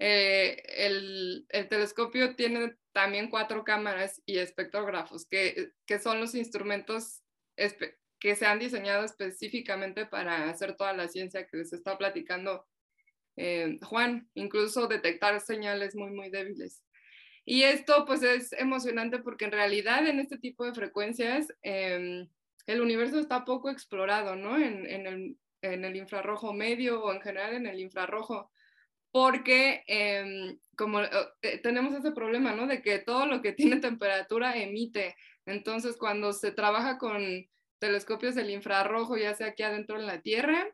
[0.04, 7.22] eh, el, el, telescopio tiene también cuatro cámaras y espectrógrafos, que, que son los instrumentos
[8.20, 12.66] que se han diseñado específicamente para hacer toda la ciencia que les está platicando
[13.38, 16.84] eh, Juan, incluso detectar señales muy, muy débiles.
[17.46, 22.28] Y esto pues es emocionante porque en realidad en este tipo de frecuencias em,
[22.66, 24.58] el universo está poco explorado, ¿no?
[24.58, 28.50] En, en, el, en el infrarrojo medio o en general en el infrarrojo
[29.12, 32.68] porque em, como eh, tenemos ese problema, ¿no?
[32.68, 35.16] De que todo lo que tiene temperatura emite.
[35.46, 37.22] Entonces, cuando se trabaja con
[37.80, 40.68] telescopios del infrarrojo, ya sea aquí adentro en la Tierra,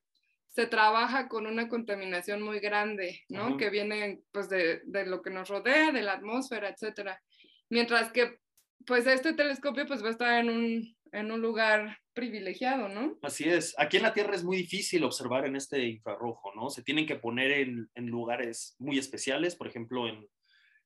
[0.50, 3.58] se trabaja con una contaminación muy grande, ¿no?
[3.58, 7.21] Que viene pues de, de, lo que nos rodea, de la atmósfera, etcétera.
[7.69, 8.39] Mientras que
[8.86, 13.17] pues este telescopio pues va a estar en un, en un lugar privilegiado, ¿no?
[13.22, 13.76] Así es.
[13.78, 16.70] Aquí en la Tierra es muy difícil observar en este infrarrojo, ¿no?
[16.70, 20.28] Se tienen que poner en, en lugares muy especiales, por ejemplo, en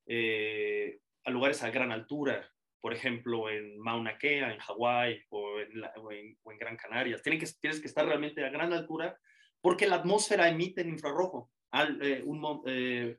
[0.08, 2.50] eh, lugares a gran altura,
[2.82, 7.22] por ejemplo, en Mauna Kea, en Hawái o, en, Gran Canarias.
[7.22, 9.18] Tienen que, tienes que estar realmente a gran altura
[9.62, 11.52] porque la atmósfera emite infrarrojo
[12.02, 13.18] eh, un, eh,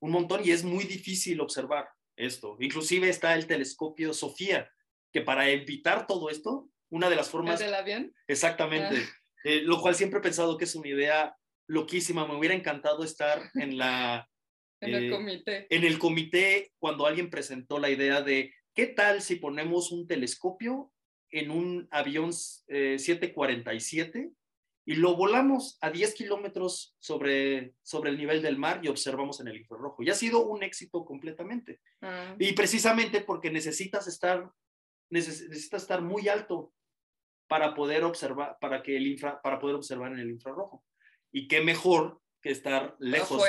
[0.00, 2.56] un montón y es muy difícil observar esto.
[2.58, 4.70] Inclusive está el telescopio Sofía,
[5.16, 7.58] que para evitar todo esto, una de las formas...
[7.58, 8.14] ¿El del avión?
[8.28, 8.96] Exactamente.
[8.98, 9.08] Ah.
[9.44, 11.34] Eh, lo cual siempre he pensado que es una idea
[11.66, 12.26] loquísima.
[12.26, 14.28] Me hubiera encantado estar en la...
[14.82, 15.66] en el eh, comité.
[15.70, 20.92] En el comité cuando alguien presentó la idea de, ¿qué tal si ponemos un telescopio
[21.30, 24.30] en un avión 747 eh,
[24.84, 29.48] y lo volamos a 10 kilómetros sobre, sobre el nivel del mar y observamos en
[29.48, 30.02] el infrarrojo.
[30.02, 31.80] Y ha sido un éxito completamente.
[32.02, 32.36] Ah.
[32.38, 34.48] Y precisamente porque necesitas estar,
[35.10, 36.72] necesitas estar muy alto
[37.48, 40.84] para poder observar, para, que el infra, para poder observar en el infrarrojo.
[41.32, 43.42] Y qué mejor que estar lejos,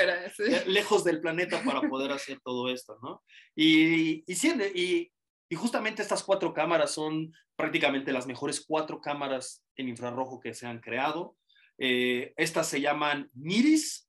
[0.66, 3.22] lejos del planeta para poder hacer todo esto, ¿no?
[3.54, 4.36] Y, y,
[4.74, 5.12] y,
[5.48, 10.66] y justamente estas cuatro cámaras son prácticamente las mejores cuatro cámaras en infrarrojo que se
[10.66, 11.36] han creado.
[11.78, 14.08] Eh, estas se llaman NIRIS,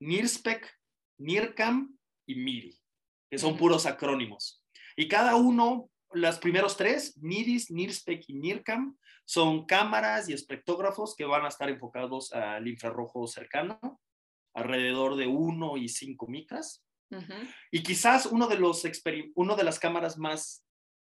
[0.00, 0.70] NIRSPEC,
[1.18, 1.96] NIRCAM
[2.26, 2.78] y MIRI,
[3.30, 4.62] que son puros acrónimos.
[4.96, 11.24] Y cada uno, los primeros tres, NIRIS, NIRSPEC y NIRCAM, son cámaras y espectrógrafos que
[11.24, 14.00] van a estar enfocados al infrarrojo cercano,
[14.54, 16.84] alrededor de 1 y 5 micras.
[17.70, 18.82] Y quizás uno de, los
[19.34, 20.64] uno de las cámaras más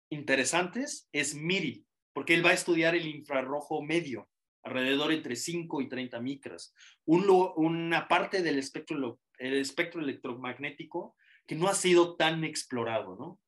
[0.09, 4.29] interesantes es MIRI, porque él va a estudiar el infrarrojo medio,
[4.63, 6.73] alrededor entre 5 y 30 micras,
[7.05, 11.15] una parte del espectro, el espectro electromagnético
[11.45, 13.39] que no ha sido tan explorado, ¿no?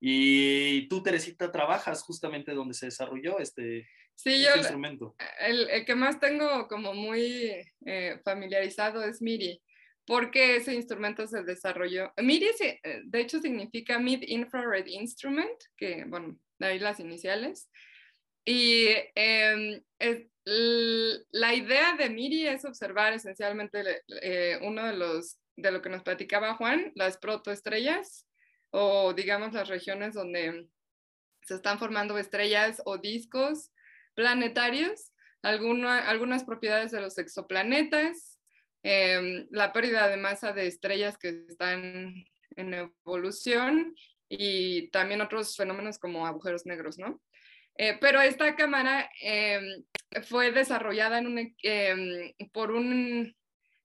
[0.00, 5.16] Y tú, Teresita, trabajas justamente donde se desarrolló este, sí, este yo, instrumento.
[5.40, 7.54] El, el, que más tengo como muy
[7.86, 9.62] eh, familiarizado es MIDI,
[10.06, 12.12] porque ese instrumento se desarrolló.
[12.16, 17.68] MIDI, eh, de hecho, significa Mid Infrared Instrument, que, bueno, de ahí las iniciales.
[18.44, 19.82] Y eh,
[21.32, 26.02] la idea de MIDI es observar esencialmente eh, uno de los, de lo que nos
[26.02, 28.25] platicaba Juan, las protoestrellas,
[28.78, 30.68] o digamos las regiones donde
[31.46, 33.72] se están formando estrellas o discos
[34.14, 38.38] planetarios, algunas propiedades de los exoplanetas,
[38.82, 42.14] em, la pérdida de masa de estrellas que están
[42.56, 43.94] en evolución
[44.28, 47.22] y también otros fenómenos como agujeros negros, ¿no?
[47.78, 49.84] Eh, pero esta cámara em,
[50.28, 53.34] fue desarrollada em, por un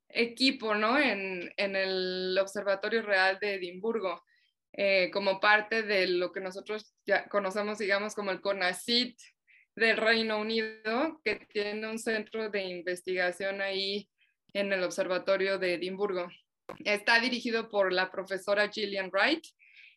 [0.09, 0.97] equipo ¿no?
[0.97, 4.21] en, en, el Observatorio Real de Edimburgo,
[4.73, 9.17] eh, como parte de lo que nosotros ya conocemos, digamos, como el CONACIT
[9.75, 14.09] del Reino Unido, que tiene un centro de investigación ahí
[14.53, 16.29] en el Observatorio de Edimburgo.
[16.85, 19.45] Está dirigido por la profesora Gillian Wright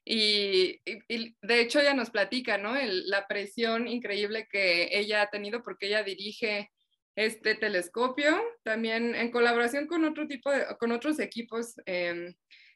[0.05, 2.75] y, de hecho ella nos platica, ¿no?
[2.77, 6.71] la presión increíble que ella ha tenido porque ella dirige
[7.17, 12.35] este telescopio, también en colaboración con otro tipo de, con otros equipos em,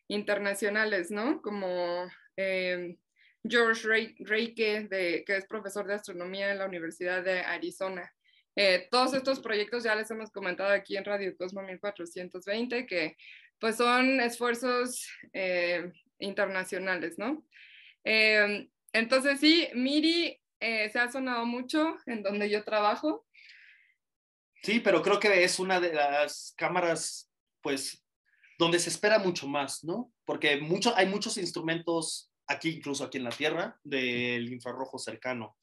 [0.09, 1.41] internacionales, ¿no?
[1.43, 2.97] Como em,
[3.45, 3.87] George
[4.19, 8.13] Reike, de, que es profesor de astronomía en la Universidad de Arizona.
[8.57, 13.17] Eh, todos estos proyectos ya les hemos comentado aquí en Radio Cosmo 1420, que
[13.61, 17.47] pues son esfuerzos eh, internacionales, ¿no?
[18.03, 23.27] Em, entonces sí, Miri eh, se ha sonado mucho en donde yo trabajo.
[24.63, 28.05] Sí, pero creo que es una de las cámaras, pues,
[28.59, 30.13] donde se espera mucho más, ¿no?
[30.25, 30.61] Porque
[30.97, 35.57] hay muchos instrumentos aquí, incluso aquí en la Tierra, del infrarrojo cercano,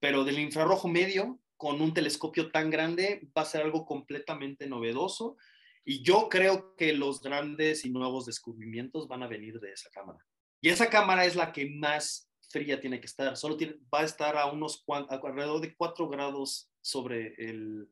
[0.00, 5.36] pero del infrarrojo medio, con un telescopio tan grande, va a ser algo completamente novedoso
[5.84, 10.18] y yo creo que los grandes y nuevos descubrimientos van a venir de esa cámara.
[10.60, 13.36] Y esa cámara es la que más fría tiene que estar.
[13.36, 13.56] Solo
[13.92, 17.88] va a estar a unos alrededor de 4 grados sobre el,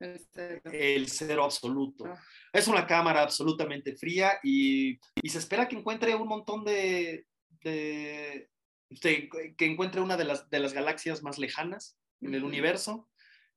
[0.00, 2.04] el cero absoluto.
[2.06, 2.20] Ah.
[2.52, 7.26] Es una cámara absolutamente fría y, y, se espera que encuentre un montón de,
[7.62, 8.48] de,
[9.00, 13.08] que encuentre una de las, de las galaxias más lejanas en el universo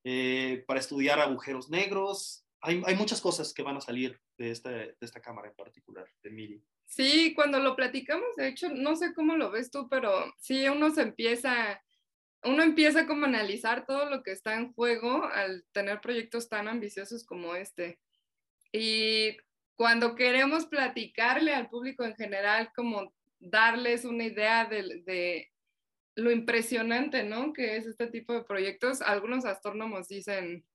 [0.03, 4.69] eh, para estudiar agujeros negros, hay, hay, muchas cosas que van a salir de, este,
[4.69, 6.63] de esta cámara en particular, de MIDI.
[6.85, 10.89] Sí, cuando lo platicamos, de hecho, no sé cómo lo ves tú, pero sí, uno
[10.91, 11.81] se empieza,
[12.47, 16.67] uno empieza como a analizar todo lo que está en juego al tener proyectos tan
[16.67, 17.99] ambiciosos como este.
[18.71, 19.37] Y
[19.75, 25.51] cuando queremos platicarle al público en general, como darles una idea de, de
[26.15, 27.53] lo impresionante, ¿no?
[27.53, 30.65] Que es este tipo de proyectos, algunos astrónomos dicen,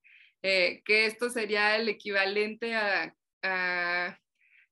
[0.43, 3.15] eh, que esto sería el equivalente a,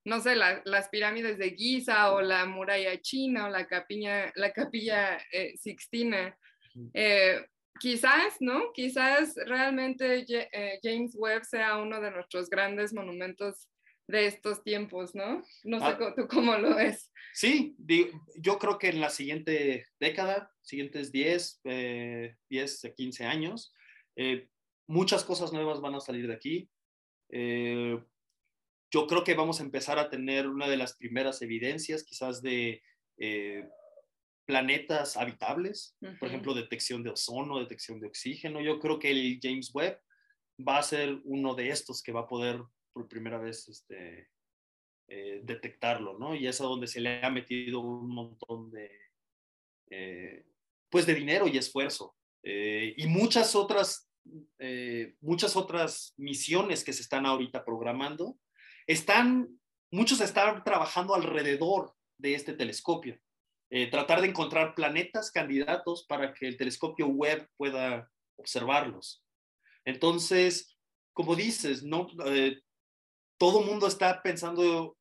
[0.05, 5.19] no sé, las pirámides de Giza o la muralla china o la capilla, la capilla
[5.33, 6.37] eh, sixtina.
[6.95, 7.45] Eh,
[7.79, 8.73] quizás, ¿no?
[8.73, 10.27] Quizás realmente
[10.83, 13.69] James Webb sea uno de nuestros grandes monumentos
[14.07, 15.43] de estos tiempos, ¿no?
[15.65, 16.15] No sé ah.
[16.17, 17.13] tú cómo lo ves.
[17.33, 17.77] Sí,
[18.37, 21.61] yo creo que en la siguiente década, siguientes 10,
[22.49, 23.73] 10, 15 años,
[24.91, 26.69] muchas cosas nuevas van a salir de aquí.
[27.31, 27.97] Eh,
[28.91, 32.83] yo creo que vamos a empezar a tener una de las primeras evidencias quizás de
[33.19, 33.69] eh,
[34.51, 38.61] planetas habitables, por ejemplo, detección de ozono, detección de oxígeno.
[38.61, 39.99] Yo creo que el James Webb
[40.67, 42.61] va a ser uno de estos que va a poder
[42.93, 44.29] por primera vez este,
[45.09, 46.35] eh, detectarlo, ¿no?
[46.35, 50.45] Y es a donde se le ha metido un montón de,
[50.91, 52.17] pues de dinero y esfuerzo.
[52.43, 54.11] y muchas otras
[54.59, 58.39] eh, muchas otras misiones que se están ahorita programando,
[58.87, 59.49] están,
[59.91, 63.19] muchos están trabajando alrededor de este telescopio.
[63.71, 69.23] Eh, tratar de encontrar planetas candidatos para que el telescopio web pueda observarlos.
[69.85, 70.77] Entonces,
[71.13, 72.61] como dices, no, eh,
[73.39, 74.97] todo mundo está pensando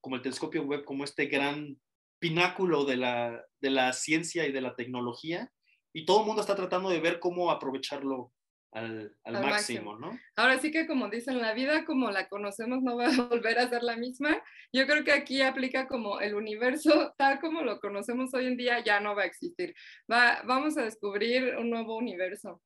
[0.00, 1.78] como el telescopio web como este gran
[2.18, 5.50] pináculo de la, de la ciencia y de la tecnología,
[5.92, 8.32] y todo el mundo está tratando de ver cómo aprovecharlo
[8.74, 10.18] al, máximo, ¿no?
[10.36, 13.68] Ahora sí que como dicen, la vida como la conocemos no va a volver a
[13.68, 14.42] ser la misma.
[14.72, 18.82] Yo creo que aquí aplica como el universo tal como lo conocemos hoy en día
[18.82, 19.74] ya no va a existir.
[20.10, 22.60] Va, vamos a descubrir un nuevo universo.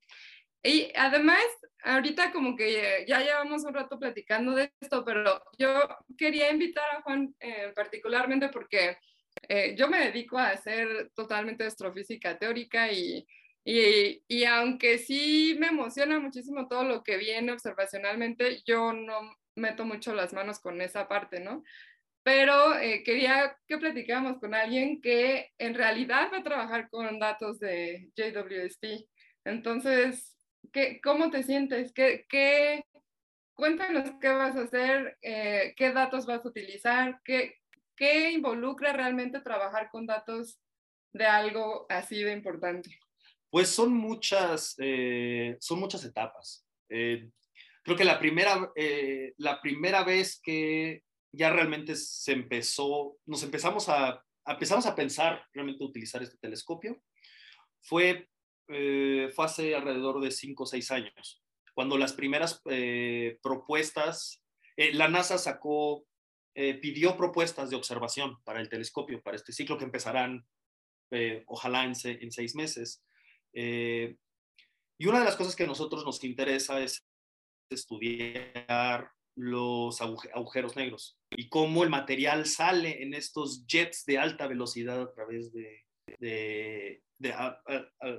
[0.62, 1.44] Y además,
[1.84, 5.80] ahorita como que ya llevamos un rato platicando de esto, pero yo
[6.16, 8.96] quería invitar a Juan eh, particularmente porque
[9.48, 13.24] eh, yo me dedico a hacer totalmente astrofísica teórica y,
[13.70, 19.84] y, y, aunque sí me emociona muchísimo todo lo que viene observacionalmente, yo no meto
[19.84, 21.62] mucho las manos con esa parte, ¿no?
[22.22, 27.60] Pero eh, quería que platicáramos con alguien que en realidad va a trabajar con datos
[27.60, 29.06] de JWST.
[29.44, 30.34] Entonces,
[30.72, 31.92] ¿qué, ¿cómo te sientes?
[31.92, 32.86] ¿Qué, qué,
[33.52, 37.56] cuéntanos qué vas a hacer, eh, qué datos vas a utilizar, qué,
[37.96, 40.58] qué involucra realmente trabajar con datos
[41.12, 42.98] de algo así de importante.
[43.50, 46.66] Pues son muchas, eh, son muchas etapas.
[46.88, 47.30] Eh,
[47.82, 48.70] creo que la primera,
[49.38, 55.84] la primera vez que ya realmente se empezó, nos empezamos a, empezamos a pensar realmente
[55.84, 57.02] utilizar este telescopio,
[57.80, 58.28] fue,
[58.66, 61.42] fue hace alrededor de 5 o 6 años
[61.78, 64.42] cuando las primeras eh, propuestas,
[64.76, 66.04] eh, la NASA sacó,
[66.56, 70.44] eh, pidió propuestas de observación para el telescopio, para este ciclo que empezarán,
[71.46, 73.04] ojalá en, en, seis meses.
[73.52, 77.04] Y una de las cosas que a nosotros nos interesa es
[77.70, 85.00] estudiar los agujeros negros y cómo el material sale en estos jets de alta velocidad
[85.00, 87.02] a través de,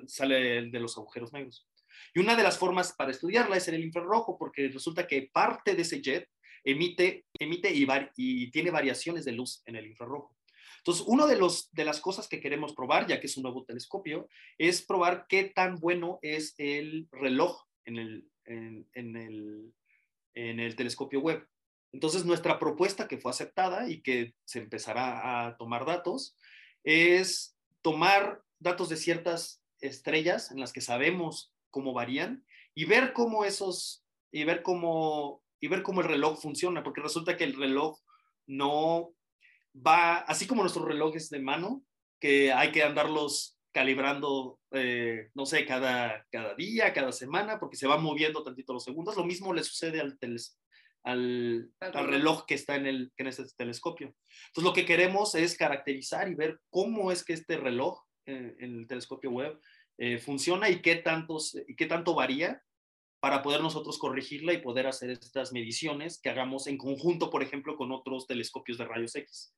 [0.08, 1.68] sale de los agujeros negros.
[2.14, 5.76] Y una de las formas para estudiarla es en el infrarrojo, porque resulta que parte
[5.76, 6.30] de ese jet
[6.64, 7.72] emite, emite
[8.16, 10.39] y tiene variaciones de luz en el infrarrojo.
[10.80, 11.40] Entonces, una de,
[11.72, 15.46] de las cosas que queremos probar, ya que es un nuevo telescopio, es probar qué
[15.46, 19.74] tan bueno es el reloj en el, en el,
[20.34, 21.48] en el telescopio web.
[21.92, 26.38] Entonces, nuestra propuesta que fue aceptada y que se empezará a tomar datos
[26.84, 33.46] es tomar datos de ciertas estrellas en las que sabemos cómo varían y ver cómo
[33.46, 38.00] esos, y ver cómo, y ver cómo el reloj funciona, porque resulta que el reloj
[38.46, 39.14] no
[39.76, 41.84] va, así como nuestros relojes de mano,
[42.20, 47.88] que hay que andarlos calibrando, eh, no sé, cada, cada día, cada semana, porque se
[47.88, 49.16] van moviendo tantito los segundos.
[49.16, 50.18] Lo mismo le sucede al,
[51.04, 54.16] al, al, reloj que está en, el, en ese telescopio.
[54.48, 58.80] Entonces, lo que queremos es caracterizar y ver cómo es que este reloj eh, en
[58.80, 59.60] el telescopio web
[59.98, 62.64] eh, funciona y qué, tantos, y qué tanto varía
[63.20, 67.76] para poder nosotros corregirla y poder hacer estas mediciones que hagamos en conjunto, por ejemplo,
[67.76, 69.54] con otros telescopios de rayos X,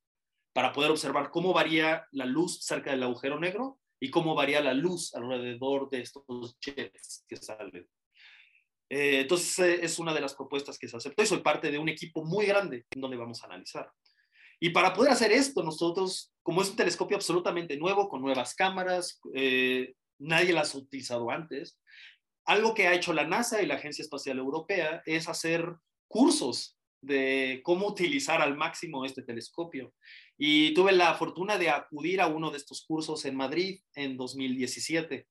[0.52, 4.74] para poder observar cómo varía la luz cerca del agujero negro y cómo varía la
[4.74, 7.88] luz alrededor de estos jets que salen.
[8.90, 11.78] Eh, entonces, eh, es una de las propuestas que se aceptó y soy parte de
[11.78, 13.90] un equipo muy grande en donde vamos a analizar.
[14.60, 19.20] Y para poder hacer esto, nosotros, como es un telescopio absolutamente nuevo, con nuevas cámaras,
[19.34, 21.80] eh, nadie las ha utilizado antes.
[22.44, 25.74] Algo que ha hecho la NASA y la Agencia Espacial Europea es hacer
[26.06, 29.92] cursos de cómo utilizar al máximo este telescopio.
[30.38, 35.26] Y tuve la fortuna de acudir a uno de estos cursos en Madrid en 2017,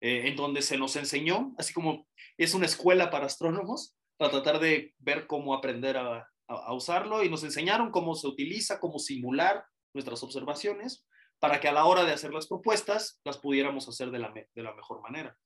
[0.00, 2.06] eh, en donde se nos enseñó, así como
[2.38, 7.28] es una escuela para astrónomos, para tratar de ver cómo aprender a, a usarlo, y
[7.28, 11.04] nos enseñaron cómo se utiliza, cómo simular nuestras observaciones
[11.40, 14.62] para que a la hora de hacer las propuestas las pudiéramos hacer de la, de
[14.62, 15.36] la mejor manera.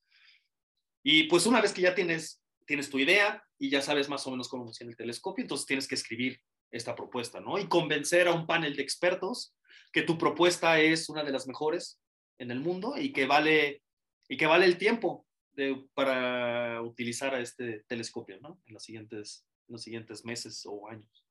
[1.03, 4.31] Y pues una vez que ya tienes, tienes tu idea y ya sabes más o
[4.31, 7.59] menos cómo funciona el telescopio, entonces tienes que escribir esta propuesta, ¿no?
[7.59, 9.55] Y convencer a un panel de expertos
[9.93, 12.01] que tu propuesta es una de las mejores
[12.39, 13.83] en el mundo y que vale,
[14.29, 18.61] y que vale el tiempo de, para utilizar a este telescopio, ¿no?
[18.67, 21.25] En los siguientes, en los siguientes meses o años.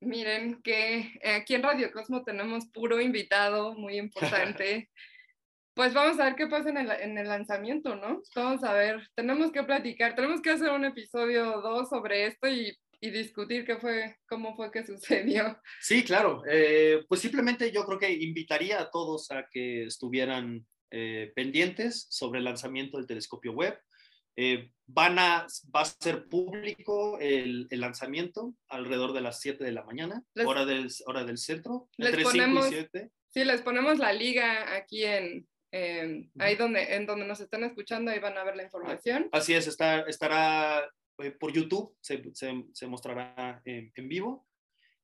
[0.00, 4.90] Miren que aquí en Radio Cosmo tenemos puro invitado muy importante.
[5.80, 8.20] Pues vamos a ver qué pasa en el, en el, lanzamiento, ¿no?
[8.36, 12.76] Vamos a ver, tenemos que platicar, tenemos que hacer un episodio 2 sobre esto y,
[13.00, 15.58] y, discutir qué fue, cómo fue que sucedió.
[15.80, 16.42] Sí, claro.
[16.46, 22.40] Eh, pues simplemente yo creo que invitaría a todos a que estuvieran eh, pendientes sobre
[22.40, 23.80] el lanzamiento del telescopio web.
[24.36, 29.72] Eh, van a, va a ser público el, el, lanzamiento alrededor de las 7 de
[29.72, 33.10] la mañana, hora, del, hora del centro, entre 5 y 7.
[33.30, 38.18] Sí, les ponemos la liga aquí en, ahí donde, en donde nos están escuchando, ahí
[38.18, 39.28] van a ver la información.
[39.32, 44.46] Así es, está, estará eh, por YouTube, se, se, se mostrará en, en, vivo.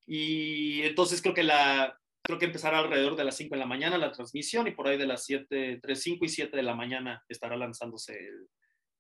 [0.07, 3.99] Y entonces creo que la, creo que empezará alrededor de las 5 de la mañana
[3.99, 7.25] la transmisión y por ahí de las 7, entre 5 y 7 de la mañana
[7.29, 8.49] estará lanzándose el,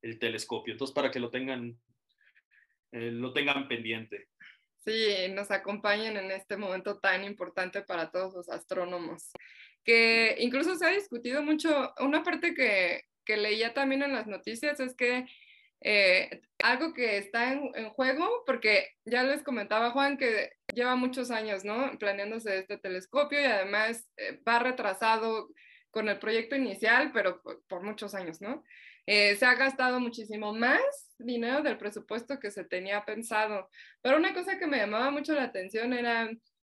[0.02, 0.72] el telescopio.
[0.72, 1.78] Entonces, para que lo tengan,
[2.92, 4.28] eh, lo tengan pendiente.
[4.84, 9.32] Sí, nos acompañen en este momento tan importante para todos los astrónomos.
[9.86, 14.78] Que incluso se ha discutido mucho, una parte que, que leía también en las noticias
[14.80, 15.26] es que
[15.80, 21.30] eh, algo que está en, en, juego, porque ya les comentaba Juan que lleva muchos
[21.30, 21.96] años, ¿no?
[21.98, 25.48] Planeándose este telescopio y además eh, va retrasado
[25.96, 28.62] con el proyecto inicial, pero por, muchos años, ¿no?
[29.06, 30.82] Eh, se ha gastado muchísimo más
[31.18, 33.70] dinero del presupuesto que se tenía pensado.
[34.02, 36.28] Pero una cosa que me llamaba mucho la atención era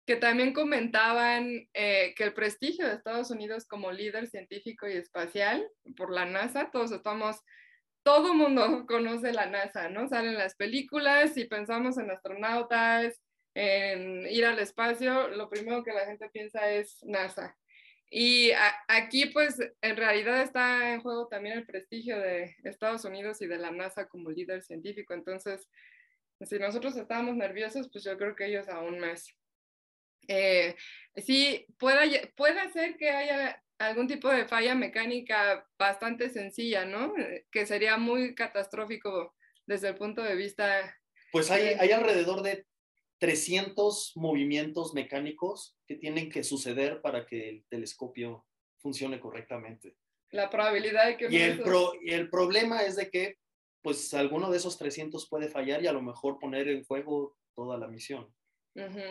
[0.06, 5.66] que también comentaban eh, que el prestigio de Estados Unidos como líder científico y espacial
[5.96, 7.40] por la NASA, todos estamos,
[8.02, 10.08] todo mundo conoce la NASA, ¿no?
[10.08, 13.20] Salen las películas y pensamos en astronautas,
[13.54, 17.56] en ir al espacio, lo primero que la gente piensa es NASA.
[18.12, 18.50] Y
[18.88, 23.58] aquí, pues, en realidad está en juego también el prestigio de Estados Unidos y de
[23.58, 25.14] la NASA como líder científico.
[25.14, 25.68] Entonces,
[26.40, 29.32] si nosotros estábamos nerviosos, pues yo creo que ellos aún más.
[30.32, 30.76] Eh,
[31.16, 37.16] sí, puede, puede ser que haya algún tipo de falla mecánica bastante sencilla, ¿no?
[37.18, 39.34] Eh, que sería muy catastrófico
[39.66, 40.96] desde el punto de vista...
[41.32, 42.64] Pues hay, hay alrededor de
[43.18, 48.46] 300 movimientos mecánicos que tienen que suceder para que el telescopio
[48.78, 49.96] funcione correctamente.
[50.30, 51.26] La probabilidad de que...
[51.28, 51.64] Y el,
[52.02, 53.38] y el problema es de que,
[53.82, 57.76] pues, alguno de esos 300 puede fallar y a lo mejor poner en juego toda
[57.78, 58.32] la misión.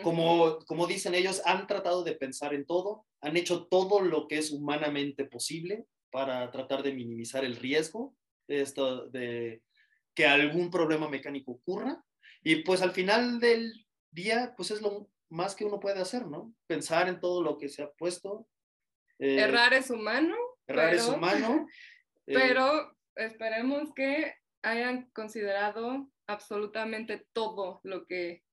[0.02, 4.38] Como, como dicen ellos, han tratado de pensar en todo, han hecho todo lo que
[4.38, 8.14] es humanamente posible para tratar de minimizar el riesgo
[8.48, 9.62] de, esto, de
[10.14, 12.04] que algún problema mecánico ocurra.
[12.42, 16.52] Y pues al final del día, pues es lo más que uno puede hacer, ¿no?
[16.66, 18.48] Pensar en todo lo que se ha puesto.
[19.18, 20.34] Eh, errar es humano.
[20.66, 21.66] Errar es humano.
[22.26, 28.44] Eh, pero esperemos que hayan considerado absolutamente todo lo que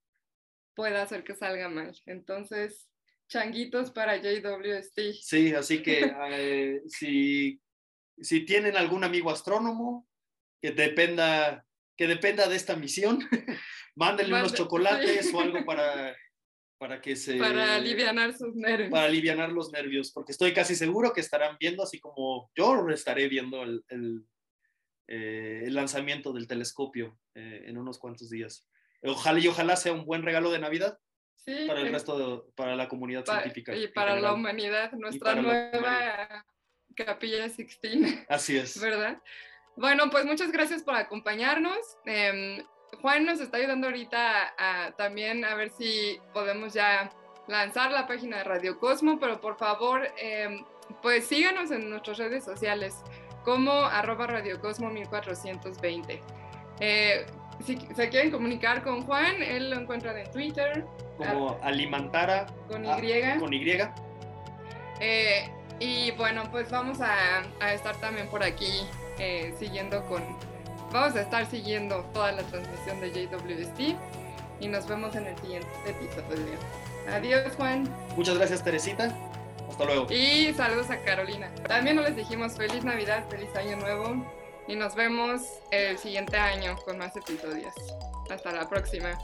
[0.78, 1.92] pueda hacer que salga mal.
[2.06, 2.88] Entonces,
[3.28, 5.00] changuitos para JWST.
[5.20, 7.60] Sí, así que eh, si,
[8.22, 10.08] si tienen algún amigo astrónomo
[10.62, 11.66] que dependa,
[11.98, 13.20] que dependa de esta misión,
[13.96, 16.16] mándenle unos chocolates o algo para,
[16.78, 17.38] para que se...
[17.38, 18.92] Para aliviar sus nervios.
[18.92, 23.28] Para aliviar los nervios, porque estoy casi seguro que estarán viendo, así como yo estaré
[23.28, 24.24] viendo el, el,
[25.08, 28.68] eh, el lanzamiento del telescopio eh, en unos cuantos días.
[29.04, 30.98] Ojalá y ojalá sea un buen regalo de Navidad.
[31.36, 33.74] Sí, para el resto de, para la comunidad científica.
[33.76, 36.46] Y para la humanidad, nuestra nueva
[36.96, 38.26] capilla Sixtina.
[38.28, 38.80] Así es.
[38.82, 39.22] ¿Verdad?
[39.78, 41.78] Bueno, pues muchas gracias por acompañarnos.
[42.06, 42.66] Eh,
[43.02, 47.12] Juan nos está ayudando ahorita a, también a ver si podemos ya
[47.48, 50.66] lanzar la página de Radio Cosmo, pero por favor, em,
[51.02, 52.96] pues síganos en nuestras redes sociales
[53.44, 56.22] como arroba Radio Cosmo 1420.
[56.80, 57.26] Eh,
[57.66, 60.86] si se quieren comunicar con Juan, él lo encuentran en Twitter.
[61.18, 62.46] Como Alimantara.
[62.70, 63.40] Con Y.
[63.40, 63.78] con Y.
[65.00, 65.50] Eh,
[65.80, 68.84] y bueno, pues vamos a, estar también por aquí
[69.20, 70.24] eh, siguiendo con
[70.92, 73.98] Vamos a estar siguiendo toda la transmisión de JWST
[74.62, 76.58] y nos vemos en el siguiente episodio.
[77.12, 77.90] Adiós, Juan.
[78.16, 79.14] Muchas gracias, Teresita.
[79.70, 80.08] Hasta luego.
[80.10, 81.52] Y saludos a Carolina.
[81.68, 84.37] También nos les dijimos feliz Navidad, feliz Año Nuevo
[84.68, 85.42] y nos vemos
[85.72, 87.74] el siguiente año con más episodios.
[88.30, 89.18] Hasta la próxima.